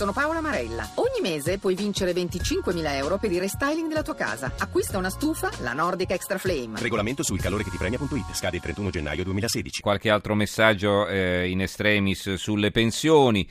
[0.00, 0.88] sono Paola Marella.
[0.94, 4.50] Ogni mese puoi vincere 25.000 euro per il restyling della tua casa.
[4.56, 6.80] Acquista una stufa, la Nordic Extra Flame.
[6.80, 8.32] Regolamento sul calore che ti premia.it.
[8.32, 9.82] Scade il 31 gennaio 2016.
[9.82, 13.46] Qualche altro messaggio eh, in estremis sulle pensioni.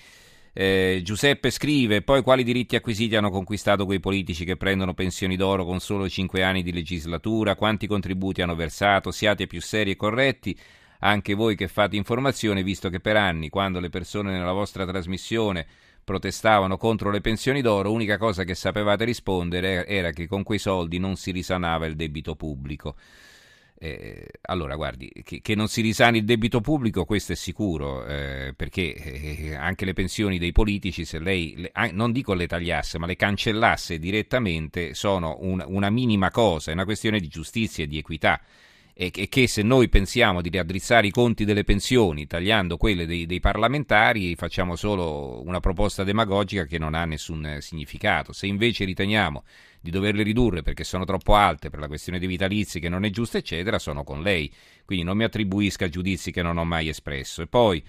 [0.51, 5.65] Eh, Giuseppe scrive: Poi quali diritti acquisiti hanno conquistato quei politici che prendono pensioni d'oro
[5.65, 7.53] con solo 5 anni di legislatura?
[7.53, 9.11] Quanti contributi hanno versato?
[9.11, 10.57] Siate più seri e corretti.
[11.01, 15.67] Anche voi che fate informazione, visto che per anni, quando le persone nella vostra trasmissione
[16.09, 20.97] protestavano contro le pensioni d'oro, l'unica cosa che sapevate rispondere era che con quei soldi
[20.97, 22.95] non si risanava il debito pubblico.
[23.77, 28.53] Eh, allora, guardi, che, che, non si risani il debito pubblico, questo è sicuro, eh,
[28.55, 33.05] perché eh, anche le pensioni dei politici, se lei, le, non dico le tagliasse, ma
[33.05, 37.99] le cancellasse direttamente, sono un, una minima cosa, è una questione di giustizia e di
[37.99, 38.41] equità
[39.01, 43.39] e che se noi pensiamo di raddrizzare i conti delle pensioni tagliando quelle dei, dei,
[43.39, 48.33] parlamentari facciamo solo una proposta demagogica che non ha nessun significato.
[48.33, 49.45] Se invece riteniamo
[49.79, 53.09] di doverle ridurre perché sono troppo alte per la questione dei vitalizi che non è
[53.09, 54.51] giusta eccetera, sono con lei.
[54.83, 57.41] Quindi non mi attribuisca giudizi che non ho mai espresso.
[57.41, 57.81] E poi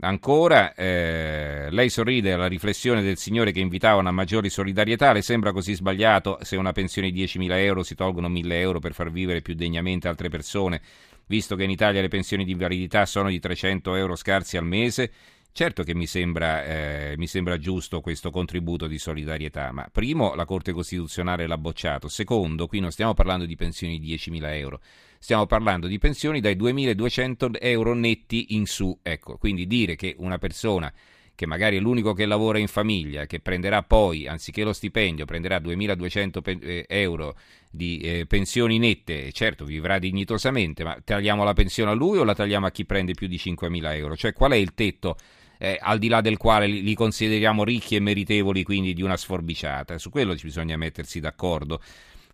[0.00, 5.12] Ancora, eh, lei sorride alla riflessione del signore che invitava una maggiore solidarietà.
[5.12, 8.92] Le sembra così sbagliato se una pensione di 10.000 euro si tolgono 1.000 euro per
[8.92, 10.82] far vivere più degnamente altre persone,
[11.26, 15.10] visto che in Italia le pensioni di invalidità sono di 300 euro scarsi al mese?
[15.56, 20.44] Certo che mi sembra, eh, mi sembra, giusto questo contributo di solidarietà, ma primo la
[20.44, 24.80] Corte Costituzionale l'ha bocciato, secondo qui non stiamo parlando di pensioni di 10.000 euro,
[25.26, 28.96] stiamo parlando di pensioni dai 2.200 euro netti in su.
[29.02, 30.92] Ecco, quindi dire che una persona
[31.34, 35.56] che magari è l'unico che lavora in famiglia, che prenderà poi, anziché lo stipendio, prenderà
[35.58, 37.36] 2.200 eh, euro
[37.68, 42.36] di eh, pensioni nette, certo vivrà dignitosamente, ma tagliamo la pensione a lui o la
[42.36, 44.14] tagliamo a chi prende più di 5.000 euro?
[44.14, 45.16] Cioè qual è il tetto
[45.58, 49.16] eh, al di là del quale li, li, consideriamo ricchi e meritevoli quindi di una
[49.16, 49.98] sforbiciata.
[49.98, 51.80] Su quello ci bisogna mettersi d'accordo.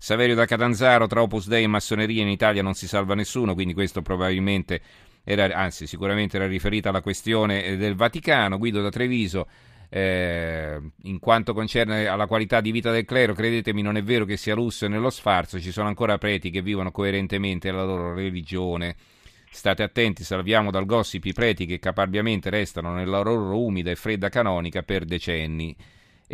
[0.02, 3.72] Saverio da Catanzaro, tra Opus Dei e massoneria in Italia non si salva nessuno, quindi
[3.72, 4.80] questo probabilmente
[5.22, 8.58] era, anzi sicuramente era riferito alla questione eh, del Vaticano.
[8.58, 9.46] Guido da Treviso,
[9.88, 14.36] eh, in quanto concerne alla qualità di vita del clero, credetemi non è vero che
[14.36, 18.96] sia russo e nello sfarzo, ci sono ancora preti che vivono coerentemente la loro religione.
[19.52, 24.30] State attenti, salviamo dal gossip i preti che caparbiamente restano nella loro umida e fredda
[24.30, 25.76] canonica per decenni.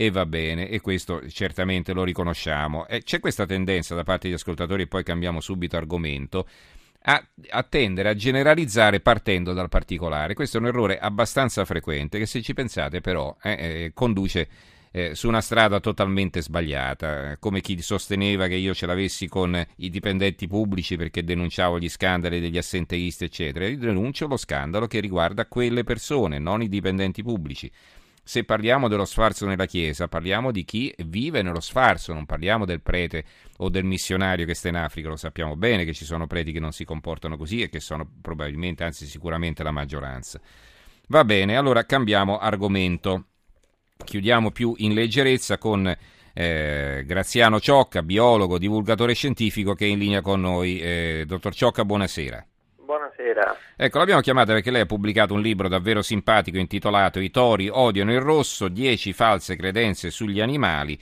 [0.01, 2.87] E va bene, e questo certamente lo riconosciamo.
[2.87, 6.47] E c'è questa tendenza da parte degli ascoltatori, e poi cambiamo subito argomento,
[7.03, 10.35] a, a, tendere a generalizzare partendo dal particolare.
[10.35, 14.49] Questo è un errore abbastanza frequente che se ci pensate però eh, eh, conduce
[14.93, 19.91] eh, su una strada totalmente sbagliata, come chi sosteneva che io ce l'avessi con i
[19.91, 23.67] dipendenti pubblici perché denunciavo gli scandali degli assenteisti, eccetera.
[23.67, 27.69] Io denuncio lo scandalo che riguarda quelle persone, non i dipendenti pubblici.
[28.29, 32.83] Se parliamo dello sfarzo nella Chiesa, parliamo di chi vive nello sfarzo, non parliamo del
[32.83, 33.25] prete
[33.57, 35.09] o del missionario che sta in Africa.
[35.09, 38.07] Lo sappiamo bene che ci sono preti che non si comportano così e che sono
[38.21, 40.39] probabilmente, anzi sicuramente la maggioranza.
[41.07, 43.29] Va bene, allora cambiamo argomento
[44.05, 45.91] chiudiamo più in leggerezza con
[46.35, 50.79] eh, Graziano Ciocca, biologo, divulgatore scientifico che è in linea con noi.
[50.81, 52.47] Eh, dottor Ciocca, buonasera.
[53.19, 53.57] Buonasera.
[53.75, 58.13] Ecco, l'abbiamo chiamata perché lei ha pubblicato un libro davvero simpatico intitolato I tori odiano
[58.13, 60.97] il rosso, 10 false credenze sugli animali.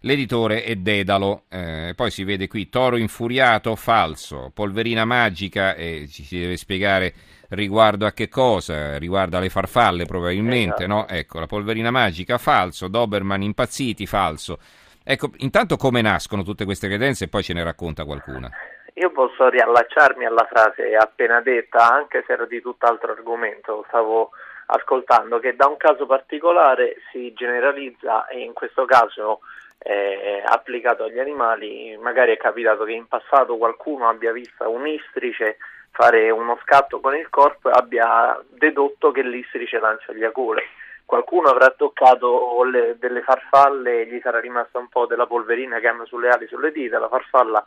[0.00, 6.24] L'editore è Dedalo, eh, poi si vede qui toro infuriato, falso, polverina magica, e ci
[6.24, 7.12] si deve spiegare
[7.50, 8.96] riguardo a che cosa?
[8.96, 10.86] Riguardo alle farfalle probabilmente, esatto.
[10.86, 11.08] no?
[11.08, 14.58] Ecco, la polverina magica, falso, Doberman impazziti, falso.
[15.02, 18.50] Ecco, intanto come nascono tutte queste credenze e poi ce ne racconta qualcuna.
[18.94, 24.30] Io posso riallacciarmi alla frase appena detta, anche se era di tutt'altro argomento, stavo
[24.66, 29.40] ascoltando, che da un caso particolare si generalizza e in questo caso
[29.78, 35.58] eh, applicato agli animali, magari è capitato che in passato qualcuno abbia visto un istrice
[35.90, 40.62] fare uno scatto con il corpo e abbia dedotto che l'istrice lancia gli acole.
[41.04, 45.88] Qualcuno avrà toccato le, delle farfalle e gli sarà rimasta un po' della polverina che
[45.88, 47.64] hanno sulle ali, sulle dita, la farfalla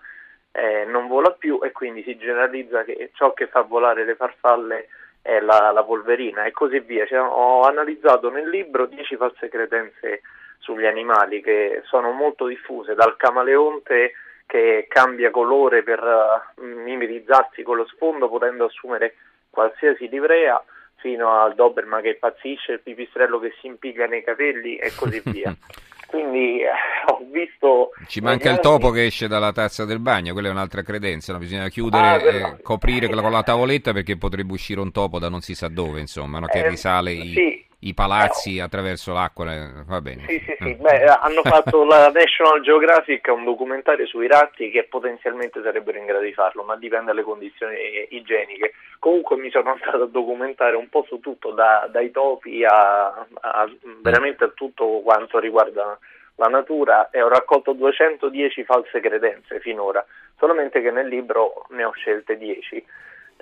[0.52, 4.88] eh, non vola più e quindi si generalizza che ciò che fa volare le farfalle
[5.22, 7.06] è la, la polverina e così via.
[7.06, 10.22] Cioè, ho analizzato nel libro 10 false credenze
[10.60, 14.14] sugli animali che sono molto diffuse, dal camaleonte
[14.46, 19.16] che cambia colore per uh, mimetizzarsi con lo sfondo potendo assumere
[19.50, 20.62] qualsiasi livrea
[20.98, 25.56] fino al Doberman che impazzisce, il pipistrello che si impicca nei capelli e così via.
[26.12, 26.68] Quindi eh,
[27.08, 27.92] ho visto...
[28.06, 31.40] Ci manca il topo che esce dalla tazza del bagno, quella è un'altra credenza, no?
[31.40, 35.40] bisogna chiudere, ah, eh, coprire con la tavoletta perché potrebbe uscire un topo da non
[35.40, 36.48] si sa dove, insomma, no?
[36.48, 37.14] che eh, risale...
[37.14, 37.28] I...
[37.32, 40.26] Sì i palazzi eh, attraverso l'acqua, eh, va bene.
[40.28, 40.76] Sì, sì, sì.
[40.76, 40.82] Mm.
[40.82, 46.24] Beh, hanno fatto la National Geographic un documentario sui ratti che potenzialmente sarebbero in grado
[46.24, 47.76] di farlo, ma dipende dalle condizioni
[48.10, 48.74] igieniche.
[49.00, 53.70] Comunque mi sono andato a documentare un po' su tutto, da, dai topi a, a
[54.02, 55.98] veramente a tutto quanto riguarda
[56.36, 60.06] la natura e ho raccolto 210 false credenze finora,
[60.38, 62.86] solamente che nel libro ne ho scelte 10.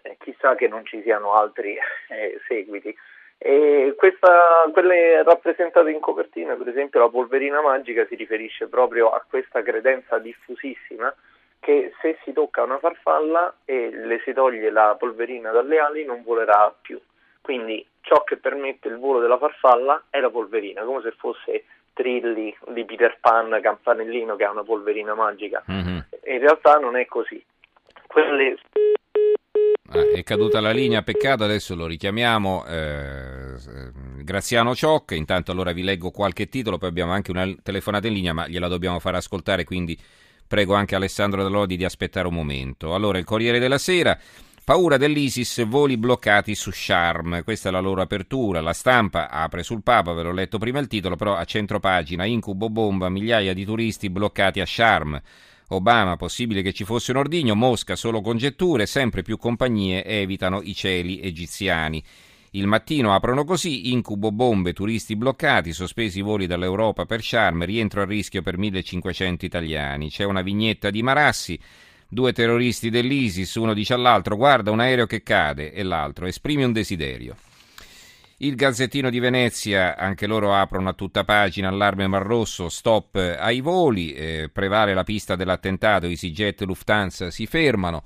[0.02, 1.78] Eh, chissà che non ci siano altri
[2.08, 2.96] eh, seguiti.
[3.42, 9.24] E questa, quelle rappresentate in copertina, per esempio la polverina magica, si riferisce proprio a
[9.28, 11.14] questa credenza diffusissima
[11.60, 16.22] che se si tocca una farfalla e le si toglie la polverina dalle ali non
[16.24, 17.00] volerà più.
[17.42, 21.64] Quindi ciò che permette il volo della farfalla è la polverina, come se fosse
[21.94, 25.64] Trilli di Peter Pan, Campanellino che ha una polverina magica.
[25.72, 25.98] Mm-hmm.
[26.26, 27.44] In realtà non è così.
[28.06, 28.58] Quelle
[29.92, 32.64] Ah, è caduta la linea, peccato, adesso lo richiamiamo.
[32.68, 33.56] Eh,
[34.22, 38.34] Graziano Ciocca, intanto allora vi leggo qualche titolo, poi abbiamo anche una telefonata in linea,
[38.34, 39.98] ma gliela dobbiamo far ascoltare, quindi
[40.46, 42.94] prego anche Alessandro Dall'Odi di aspettare un momento.
[42.94, 44.16] Allora, il Corriere della Sera,
[44.64, 49.82] paura dell'ISIS, voli bloccati su Sharm, questa è la loro apertura, la stampa apre sul
[49.82, 53.66] Papa, ve l'ho letto prima il titolo, però a centro pagina, incubo bomba, migliaia di
[53.66, 55.20] turisti bloccati a Sharm.
[55.69, 60.74] Obama, possibile che ci fosse un ordigno, Mosca solo congetture, sempre più compagnie evitano i
[60.74, 62.04] cieli egiziani.
[62.51, 68.01] Il mattino aprono così, incubo bombe, turisti bloccati, sospesi i voli dall'Europa per Sharm, rientro
[68.01, 70.10] a rischio per 1500 italiani.
[70.10, 71.60] C'è una vignetta di Marassi,
[72.07, 76.71] due terroristi dell'ISIS, uno dice all'altro guarda un aereo che cade e l'altro esprime un
[76.71, 77.36] desiderio.
[78.42, 83.60] Il Gazzettino di Venezia, anche loro aprono a tutta pagina, allarme Mar Rosso, stop ai
[83.60, 88.02] voli, eh, prevale la pista dell'attentato, EasyJet e Lufthansa si fermano,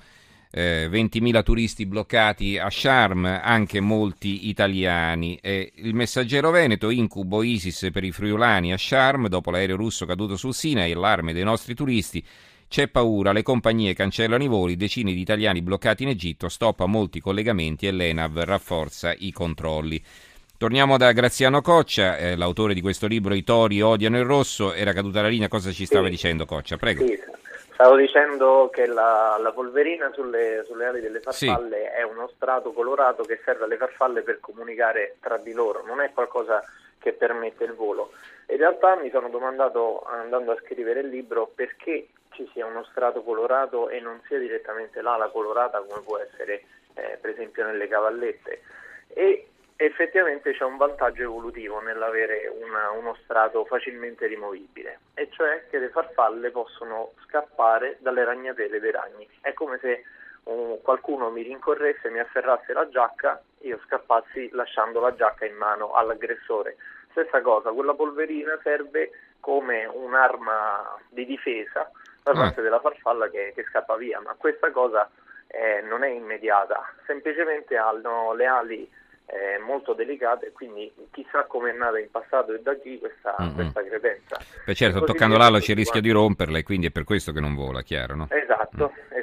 [0.50, 5.38] eh, 20.000 turisti bloccati a Sharm, anche molti italiani.
[5.40, 10.36] Eh, il messaggero Veneto, incubo ISIS per i friulani a Sharm, dopo l'aereo russo caduto
[10.36, 12.26] sul Sinai, allarme dei nostri turisti,
[12.74, 16.88] c'è paura, le compagnie cancellano i voli, decine di italiani bloccati in Egitto, stop a
[16.88, 20.04] molti collegamenti e l'ENAV rafforza i controlli.
[20.58, 24.74] Torniamo da Graziano Coccia, eh, l'autore di questo libro I tori odiano il rosso.
[24.74, 26.10] Era caduta la linea, cosa ci stava sì.
[26.10, 26.78] dicendo Coccia?
[26.78, 27.06] Prego.
[27.06, 27.22] Sì.
[27.74, 32.00] Stavo dicendo che la, la polverina sulle, sulle, ali delle farfalle sì.
[32.00, 36.10] è uno strato colorato che serve alle farfalle per comunicare tra di loro, non è
[36.12, 36.60] qualcosa
[37.04, 38.14] che permette il volo.
[38.48, 43.22] In realtà mi sono domandato, andando a scrivere il libro, perché ci sia uno strato
[43.24, 46.64] colorato e non sia direttamente l'ala colorata come può essere
[46.96, 48.62] eh, per esempio nelle cavallette.
[49.10, 55.78] E effettivamente c'è un vantaggio evolutivo nell'avere una, uno strato facilmente rimovibile e cioè che
[55.78, 59.28] le farfalle possono scappare dalle ragnatele dei ragni.
[59.42, 60.04] È come se
[60.44, 65.94] um, qualcuno mi rincorresse, mi afferrasse la giacca io scappassi lasciando la giacca in mano
[65.94, 66.78] all'aggressore
[67.14, 71.90] stessa cosa, quella polverina serve come un'arma di difesa
[72.24, 72.36] da ah.
[72.36, 75.10] parte della farfalla che, che scappa via, ma questa cosa
[75.48, 78.92] eh, non è immediata, semplicemente hanno le ali
[79.26, 83.56] eh, molto delicate, quindi chissà come è nata in passato e da chi questa, mm-hmm.
[83.56, 84.38] questa credenza.
[84.66, 87.40] Beh certo, toccando l'ala c'è il rischio di romperla e quindi è per questo che
[87.40, 88.28] non vola, chiaro, no?
[88.30, 89.18] Esatto, mm.
[89.18, 89.23] esatto.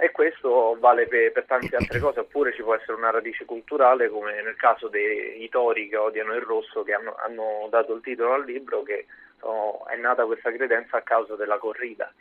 [0.00, 4.08] E questo vale per, per, tante altre cose, oppure ci può essere una radice culturale,
[4.08, 8.34] come nel caso dei tori che odiano il rosso, che hanno, hanno dato il titolo
[8.34, 9.06] al libro, che
[9.40, 12.12] sono, è nata questa credenza a causa della corrida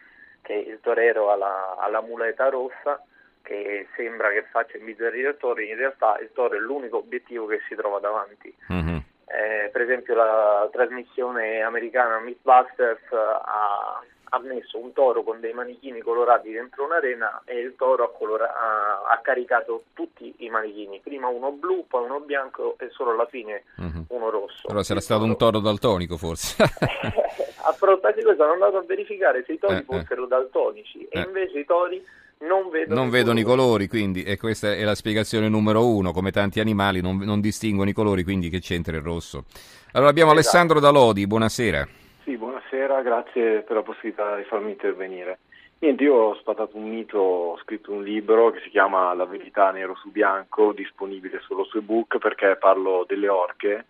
[0.48, 3.03] che il torero ha la, ha la muleta rossa
[3.41, 7.62] che sembra che faccia imbizzarrire il toro, in realtà il toro è l'unico obiettivo che
[7.67, 8.53] si trova davanti.
[8.72, 8.98] Mm-hmm.
[9.25, 16.01] Eh, per esempio la trasmissione americana Mythbusters ha, ha, messo un toro con dei manichini
[16.01, 21.27] colorati dentro un'arena e il toro ha, colora- ha, ha, caricato tutti i manichini, prima
[21.27, 24.01] uno blu, poi uno bianco e solo alla fine mm-hmm.
[24.10, 24.67] uno rosso.
[24.67, 26.63] Allora sarà stato un toro daltonico forse.
[26.63, 29.84] a fronte di questo sono andato a verificare se i tori eh, eh.
[29.84, 30.27] fossero eh.
[30.27, 32.03] daltonici e invece i tori
[32.39, 33.41] non vedono, non i, vedono colori.
[33.41, 37.41] i colori, quindi e questa è la spiegazione numero uno, come tanti animali non, non
[37.41, 39.46] distinguono i colori, quindi che c'entra il rosso.
[39.93, 40.48] Allora abbiamo esatto.
[40.48, 41.88] Alessandro Dalodi, buonasera.
[42.27, 45.39] Sì, buonasera, grazie per la possibilità di farmi intervenire.
[45.79, 49.72] Niente, io ho spatato un mito, ho scritto un libro che si chiama La verità
[49.72, 53.86] nero su bianco, disponibile solo su ebook perché parlo delle orche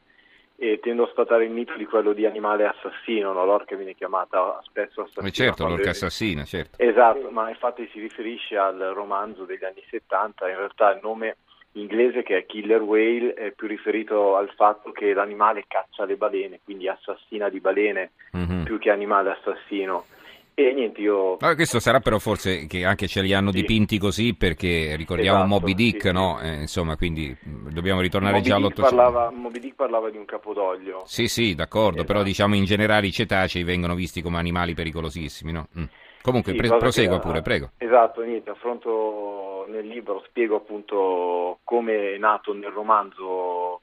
[0.55, 3.43] e tendo a sfatare il mito di quello di animale assassino, no?
[3.43, 5.27] l'orca viene chiamata spesso assassina.
[5.27, 6.77] Eh certo, l'orca assassina, certo.
[6.79, 11.37] Esatto, ma infatti si riferisce al romanzo degli anni 70, in realtà il nome
[11.79, 16.59] inglese che è killer whale è più riferito al fatto che l'animale caccia le balene,
[16.63, 18.63] quindi assassina di balene mm-hmm.
[18.63, 20.05] più che animale assassino.
[20.59, 21.37] E niente, io...
[21.39, 23.57] No, questo sarà però forse che anche ce li hanno sì.
[23.57, 26.39] dipinti così perché ricordiamo esatto, Moby Dick, sì, no?
[26.41, 29.31] Eh, insomma, quindi dobbiamo ritornare Moby già all'Ottocento.
[29.35, 31.03] Moby Dick parlava di un capodoglio.
[31.05, 32.11] Sì, sì, d'accordo, esatto.
[32.11, 35.67] però diciamo in generale i cetacei vengono visti come animali pericolosissimi, no?
[35.77, 35.83] Mm.
[36.27, 37.69] Comunque, pre- prosegua pure, prego.
[37.77, 43.79] Esatto, niente, affronto nel libro, spiego appunto come è nato nel romanzo,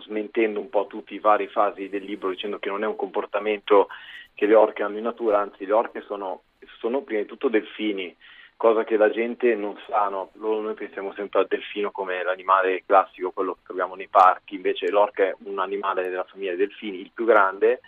[0.00, 3.88] smentendo un po' tutte le varie fasi del libro, dicendo che non è un comportamento
[4.34, 6.42] che le orche hanno in natura, anzi le orche sono,
[6.80, 8.14] sono prima di tutto delfini,
[8.58, 10.32] cosa che la gente non sa, no?
[10.34, 15.22] noi pensiamo sempre al delfino come l'animale classico, quello che troviamo nei parchi, invece l'orca
[15.22, 17.80] è un animale della famiglia dei delfini, il più grande,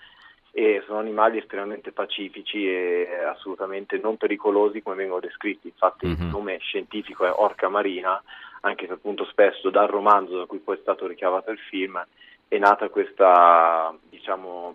[0.59, 6.21] e sono animali estremamente pacifici e assolutamente non pericolosi come vengono descritti, infatti mm-hmm.
[6.21, 8.21] il nome scientifico è orca marina,
[8.63, 12.05] anche se appunto spesso dal romanzo da cui poi è stato ricavato il film
[12.49, 14.75] è nata questa diciamo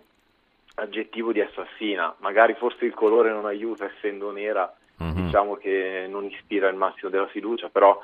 [0.76, 5.26] aggettivo di assassina, magari forse il colore non aiuta essendo nera, mm-hmm.
[5.26, 8.00] diciamo che non ispira il massimo della fiducia, però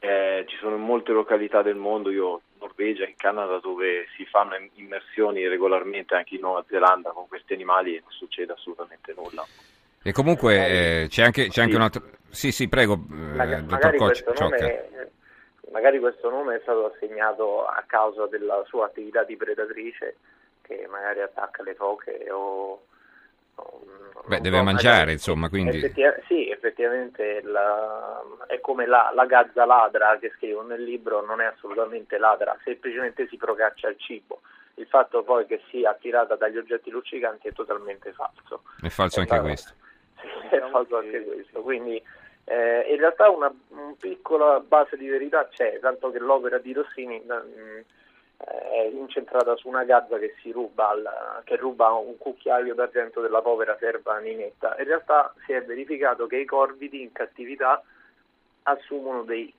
[0.00, 5.46] eh, ci sono molte località del mondo, io Norvegia, in Canada, dove si fanno immersioni
[5.46, 9.44] regolarmente, anche in Nuova Zelanda con questi animali e non succede assolutamente nulla.
[10.02, 11.60] E comunque eh, c'è anche, c'è sì.
[11.60, 12.02] anche un altro...
[12.30, 12.94] Sì, sì, prego,
[13.40, 14.24] eh, dottor Cocci.
[15.72, 20.16] Magari questo nome è stato assegnato a causa della sua attività di predatrice
[20.62, 22.82] che magari attacca le foche o...
[24.28, 25.78] Beh, deve so, mangiare, insomma, quindi...
[25.78, 31.40] Effettiv- sì, effettivamente la, è come la, la, gazza ladra che scrivo nel libro, non
[31.40, 34.42] è assolutamente ladra, semplicemente si procaccia il cibo.
[34.74, 38.62] Il fatto poi che sia attirata dagli oggetti luccicanti è totalmente falso.
[38.80, 39.46] È falso è anche falso.
[39.46, 39.74] questo.
[40.20, 42.02] Sì, è falso anche questo, quindi...
[42.50, 47.20] Eh, in realtà una, una, piccola base di verità c'è, tanto che l'opera di Rossini
[47.20, 47.82] mh,
[48.38, 53.76] è incentrata su una gazza che ruba, al, che ruba un cucchiaio d'argento della povera
[53.78, 54.76] serva Ninetta.
[54.78, 57.82] In realtà si è verificato che i corvidi in cattività
[58.62, 59.52] assumono dei,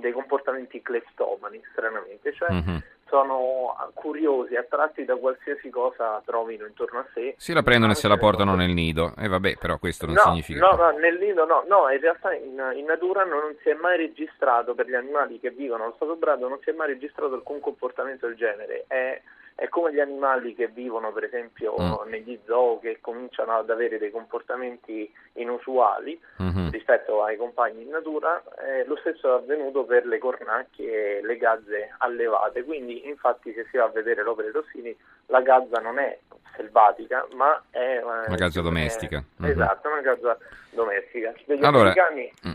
[0.00, 2.76] dei comportamenti cleptomani, stranamente, cioè mm-hmm
[3.08, 7.34] sono curiosi, attratti da qualsiasi cosa trovino intorno a sé.
[7.36, 10.14] Si la prendono e se la portano nel nido, e eh, vabbè, però questo non
[10.14, 10.66] no, significa...
[10.66, 13.96] No, no, nel nido no, no, in realtà in, in, natura non si è mai
[13.96, 17.60] registrato, per gli animali che vivono allo stato brado, non si è mai registrato alcun
[17.60, 18.84] comportamento del genere.
[18.86, 19.20] È
[19.54, 22.08] è come gli animali che vivono per esempio mm.
[22.08, 26.70] negli zoo che cominciano ad avere dei comportamenti inusuali mm-hmm.
[26.70, 31.36] rispetto ai compagni in natura, eh, lo stesso è avvenuto per le cornacchie e le
[31.36, 34.96] gazze allevate, quindi infatti se si va a vedere l'opera di Rossini
[35.26, 36.18] la gazza non è
[36.56, 39.18] selvatica ma è eh, una gazza domestica.
[39.18, 39.50] È, mm-hmm.
[39.52, 40.36] Esatto, una gazza
[40.70, 41.32] domestica.
[41.44, 42.32] Degli allora, americani...
[42.48, 42.52] Mm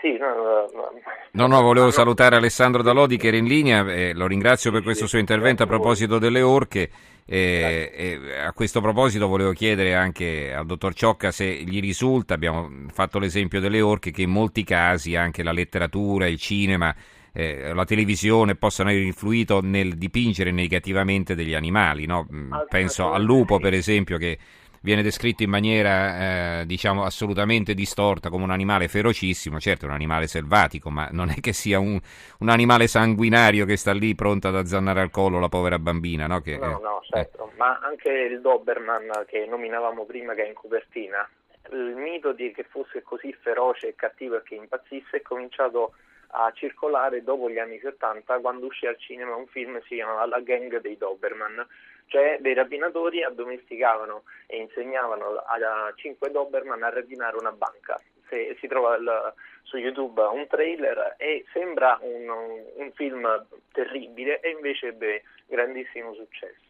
[0.00, 0.90] sì, no, no,
[1.32, 5.06] no, no, volevo salutare Alessandro Dalodi che era in linea, eh, lo ringrazio per questo
[5.06, 6.90] suo intervento a proposito delle orche.
[7.28, 12.70] Eh, eh, a questo proposito volevo chiedere anche al dottor Ciocca se gli risulta, abbiamo
[12.92, 16.94] fatto l'esempio delle orche, che in molti casi anche la letteratura, il cinema,
[17.32, 22.06] eh, la televisione possano aver influito nel dipingere negativamente degli animali.
[22.06, 22.26] No?
[22.32, 24.38] Mm, penso al lupo, per esempio, che
[24.86, 29.94] viene descritto in maniera eh, diciamo assolutamente distorta come un animale ferocissimo, certo è un
[29.94, 31.98] animale selvatico, ma non è che sia un,
[32.38, 36.40] un animale sanguinario che sta lì pronto ad azzannare al collo la povera bambina, no?
[36.40, 37.56] Che, no, no, certo, eh.
[37.56, 41.28] ma anche il Doberman che nominavamo prima che è in copertina,
[41.72, 45.94] il mito di che fosse così feroce e cattivo e che impazzisse è cominciato
[46.28, 50.40] a circolare dopo gli anni 70 quando uscì al cinema un film si chiama La
[50.40, 51.66] gang dei Doberman
[52.06, 58.00] cioè dei rapinatori addomesticavano e insegnavano a cinque Doberman a rapinare una banca.
[58.28, 62.28] Se, si trova il, su YouTube un trailer e sembra un,
[62.76, 63.26] un film
[63.72, 66.64] terribile e invece ebbe grandissimo successo.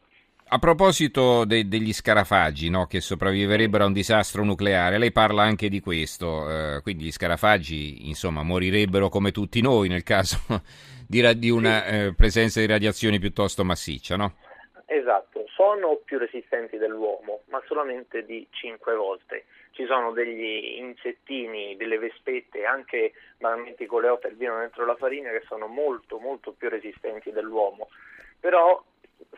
[0.49, 5.69] A proposito de- degli scarafaggi no, che sopravviverebbero a un disastro nucleare, lei parla anche
[5.69, 10.39] di questo, eh, quindi gli scarafaggi insomma morirebbero come tutti noi nel caso
[11.05, 14.37] di, ra- di una eh, presenza di radiazioni piuttosto massiccia, no?
[14.89, 19.47] Esatto, sono più resistenti dell'uomo, ma solamente di 5 volte.
[19.73, 25.67] Ci sono degli insettini, delle vespette, anche banalmente i vivono dentro la farina, che sono
[25.67, 27.89] molto, molto più resistenti dell'uomo.
[28.39, 28.81] Però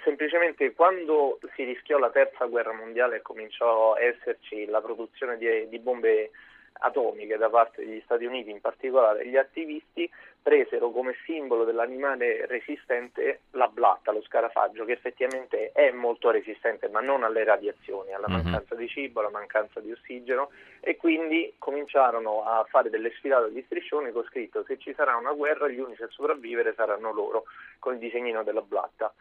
[0.05, 5.67] semplicemente quando si rischiò la terza guerra mondiale e cominciò a esserci la produzione di,
[5.69, 6.31] di bombe
[6.81, 13.41] atomiche da parte degli Stati Uniti, in particolare gli attivisti, presero come simbolo dell'animale resistente
[13.51, 18.35] la blatta, lo scarafaggio, che effettivamente è molto resistente, ma non alle radiazioni, alla mhm.
[18.35, 23.63] mancanza di cibo, alla mancanza di ossigeno, e quindi cominciarono a fare delle sfilate di
[23.67, 27.45] striscioni con scritto se ci sarà una guerra gli unici a sopravvivere saranno loro,
[27.79, 29.13] con il disegnino della blatta.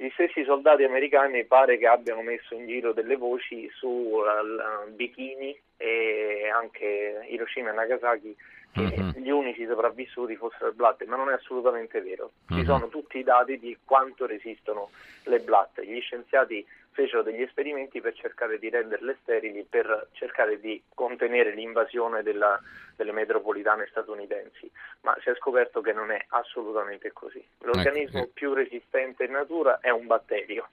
[0.00, 5.54] Gli stessi soldati americani pare che abbiano messo in giro delle voci su uh, bikini
[5.76, 8.36] e anche Hiroshima e Nagasaki
[8.72, 9.12] che uh-huh.
[9.20, 12.32] gli unici sopravvissuti fossero le blatte, ma non è assolutamente vero.
[12.48, 12.64] Ci uh-huh.
[12.64, 14.90] sono tutti i dati di quanto resistono
[15.24, 15.84] le blatte.
[15.84, 22.22] Gli scienziati fecero degli esperimenti per cercare di renderle sterili, per cercare di contenere l'invasione
[22.22, 22.60] della,
[22.96, 24.70] delle metropolitane statunitensi,
[25.02, 27.42] ma si è scoperto che non è assolutamente così.
[27.60, 28.30] L'organismo ecco.
[28.34, 30.68] più resistente in natura è un batterio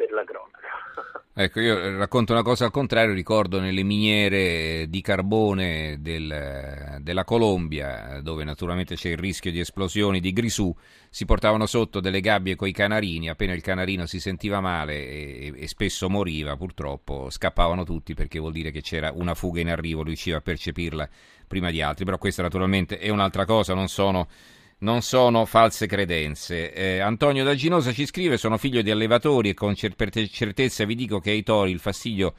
[0.00, 0.68] per la cronaca.
[1.32, 8.20] Ecco, io racconto una cosa al contrario, ricordo nelle miniere di carbone del, della Colombia,
[8.20, 10.74] dove naturalmente c'è il rischio di esplosioni di grisù,
[11.08, 15.52] si portavano sotto delle gabbie con i canarini, appena il canarino si sentiva male e,
[15.56, 20.02] e spesso moriva, purtroppo scappavano tutti perché vuol dire che c'era una fuga in arrivo,
[20.02, 21.08] riusciva a percepirla
[21.46, 24.28] prima di altri, però questa naturalmente è un'altra cosa, non sono
[24.80, 26.72] non sono false credenze.
[26.72, 30.94] Eh, Antonio da Ginosa ci scrive: Sono figlio di allevatori e con cer- certezza vi
[30.94, 32.34] dico che ai tori il fastidio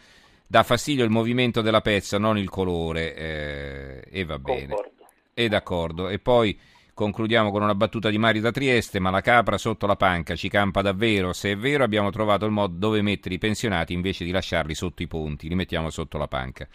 [0.47, 3.15] dà fastidio il movimento della pezza, non il colore.
[3.15, 4.67] Eh, e va bene.
[4.67, 5.07] Concordo.
[5.33, 6.09] E d'accordo.
[6.09, 6.59] E poi
[6.93, 10.49] concludiamo con una battuta di Mario da Trieste: Ma la capra sotto la panca ci
[10.49, 11.33] campa davvero?
[11.33, 15.03] Se è vero, abbiamo trovato il modo dove mettere i pensionati invece di lasciarli sotto
[15.03, 16.67] i ponti, li mettiamo sotto la panca.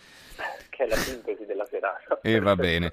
[0.71, 2.21] Che è la sintesi della serata.
[2.23, 2.93] E va bene.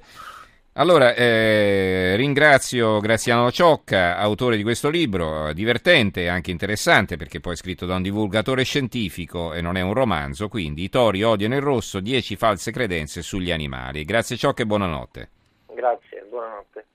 [0.75, 7.53] Allora, eh, ringrazio Graziano Ciocca, autore di questo libro, divertente e anche interessante perché poi
[7.53, 11.53] è scritto da un divulgatore scientifico e non è un romanzo, quindi I tori odiano
[11.53, 14.03] il rosso, 10 false credenze sugli animali.
[14.03, 15.29] Grazie Ciocca e buonanotte.
[15.75, 16.85] Grazie, buonanotte.